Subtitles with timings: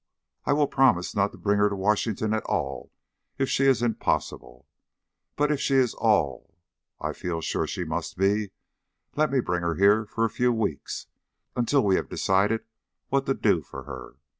[0.45, 2.91] I will promise not to bring her to Washington at all
[3.37, 4.67] if she is impossible,
[5.35, 6.57] but if she is all
[6.99, 8.49] I feel sure she must be,
[9.15, 11.05] let me bring her here for a few weeks,
[11.55, 12.65] until we have decided
[13.09, 14.15] what to do for her.